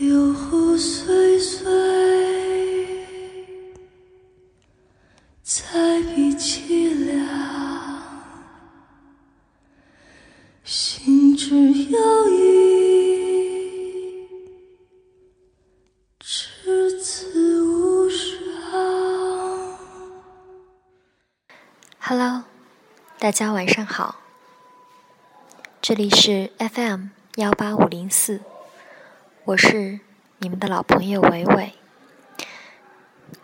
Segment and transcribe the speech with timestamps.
[0.00, 1.70] 游湖岁岁，
[5.42, 7.22] 彩笔凄凉，
[10.64, 14.26] 心之有一，
[16.18, 19.78] 至此无伤。
[21.98, 22.44] Hello，
[23.18, 24.16] 大家晚上好，
[25.82, 28.40] 这里是 FM 幺八五零四，
[29.46, 30.00] 我是
[30.38, 31.72] 你们的老朋友伟伟。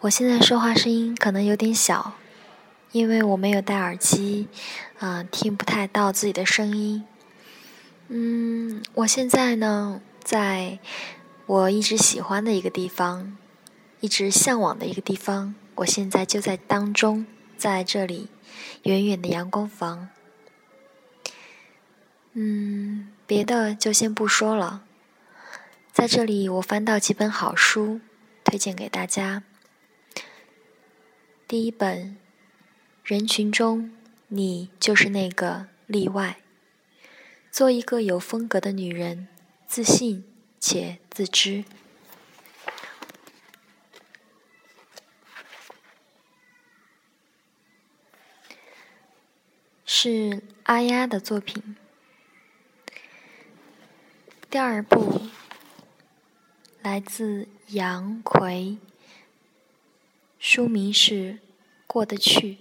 [0.01, 2.13] 我现在说话声音可能有点小，
[2.93, 4.47] 因为我没有戴耳机，
[4.99, 7.05] 啊、听不太到自己的声音。
[8.09, 10.79] 嗯，我现在呢，在
[11.47, 13.35] 我一直喜欢的一个地方，
[14.01, 18.29] 一直向往的一个地方，我现在就在当中，在这里。
[18.83, 20.11] 远远的阳光房。
[22.35, 24.83] 嗯，别的就先不说了。
[25.97, 28.03] 在这里，我翻到几本好书，
[28.45, 29.43] 推荐给大家。
[31.49, 32.11] 第一本，
[33.03, 33.97] 《人群中
[34.29, 36.37] 你就是那个例外》，
[37.51, 39.27] 做一个有风格的女人，
[39.67, 40.23] 自信
[40.61, 41.65] 且自知。
[49.87, 51.75] 是阿丫的作品。
[54.51, 55.23] 第二部
[56.87, 58.79] 来自杨奎，
[60.39, 61.33] 书名是
[61.85, 62.53] 《过得去》，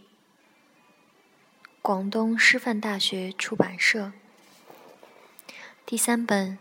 [1.84, 4.14] 广东师范大学出版社。
[5.86, 6.58] 第三本，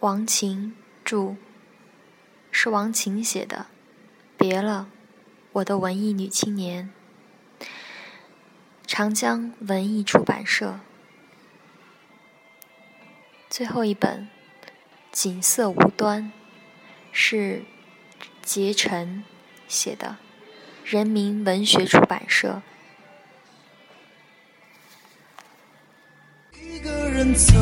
[0.00, 1.36] 王琴著，
[2.50, 3.58] 是王琴写的，
[4.36, 4.88] 《别了，
[5.52, 6.92] 我的文艺女青年》。
[8.88, 10.80] 长江文艺出版社。
[13.48, 14.22] 最后一本
[15.14, 16.24] 《锦瑟无端》
[17.12, 17.62] 是
[18.42, 19.22] 结晨
[19.68, 20.16] 写的，
[20.84, 22.60] 人民文学出版社。
[26.60, 27.54] 一个人走，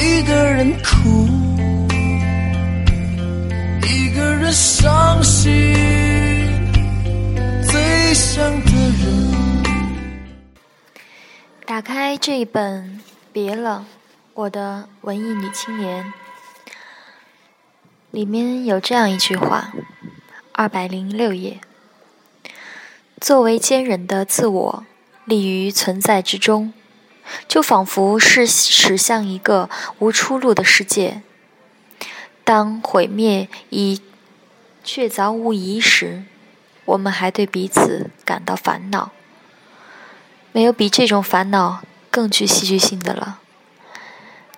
[0.00, 1.26] 一个人哭，
[3.82, 5.52] 一个人伤心，
[7.64, 9.30] 最想的人。
[11.66, 13.00] 打开这一本
[13.32, 13.84] 《别了，
[14.32, 16.04] 我的文艺女青年》，
[18.12, 19.72] 里面有这样一句话，
[20.52, 21.60] 二百零六页：
[23.20, 24.84] 作为坚韧的自我，
[25.24, 26.72] 立于存在之中，
[27.48, 31.22] 就仿佛是驶向一个无出路的世界。
[32.44, 34.00] 当毁灭已
[34.84, 36.22] 确凿无疑时，
[36.84, 39.10] 我们还对彼此感到烦恼。
[40.52, 43.40] 没有比这种烦恼更具戏剧性的了。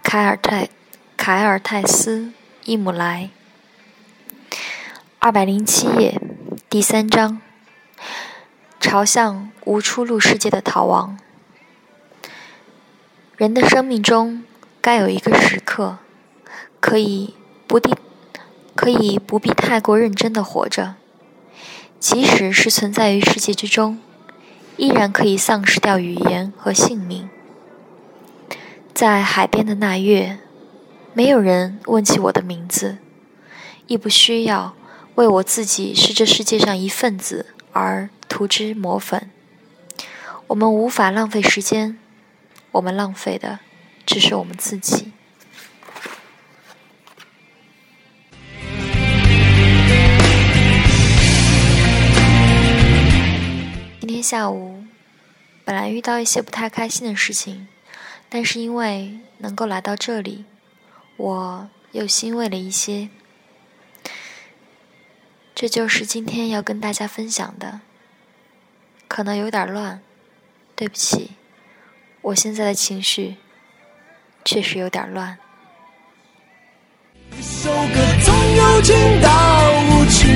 [0.02, 0.68] 凯尔泰，
[1.16, 2.18] 凯尔泰斯·
[2.64, 3.30] 伊姆莱，
[5.20, 6.20] 二百零七页，
[6.68, 7.40] 第三章，
[8.78, 11.18] 朝向无出路世界的逃亡。
[13.36, 14.44] 人的生命中
[14.80, 15.98] 该有一个时刻，
[16.80, 17.34] 可以
[17.66, 17.94] 不必，
[18.74, 20.96] 可以不必太过认真的活着，
[21.98, 23.98] 即使是存在于世界之中。
[24.76, 27.28] 依然可以丧失掉语言和性命。
[28.94, 30.38] 在海边的那月，
[31.14, 32.98] 没有人问起我的名字，
[33.86, 34.76] 亦不需要
[35.14, 39.30] 为我自己是这世界上一份子而涂脂抹粉。
[40.48, 41.98] 我们无法浪费时间，
[42.72, 43.60] 我们浪费的
[44.04, 45.10] 只是我们自己。
[54.00, 54.84] 今天下午，
[55.64, 57.66] 本来遇到一些不太开心的事情，
[58.34, 60.46] 但是因为能够来到这里，
[61.18, 63.10] 我又欣慰了一些。
[65.54, 67.82] 这就是今天要跟大家分享的，
[69.06, 70.00] 可能有点乱，
[70.74, 71.32] 对不起，
[72.22, 73.36] 我现在的情绪
[74.46, 75.36] 确实有点乱。
[77.38, 79.28] 一首歌总有情到
[79.90, 80.26] 无情，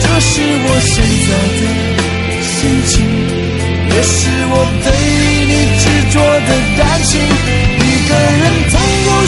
[0.00, 3.04] 这是我现在的心情，
[3.90, 4.54] 也是我
[4.84, 4.86] 对
[5.48, 5.82] 你执
[6.12, 6.67] 着的。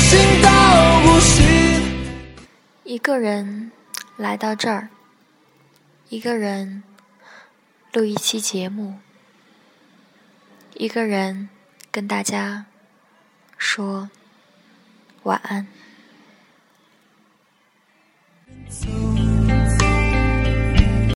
[0.00, 1.44] 总有心到不行。
[2.84, 3.70] 一个人
[4.16, 4.88] 来到这儿，
[6.08, 6.82] 一个人
[7.92, 8.98] 录一期节目，
[10.74, 11.50] 一个人
[11.90, 12.64] 跟大家
[13.58, 14.08] 说
[15.24, 15.66] 晚安。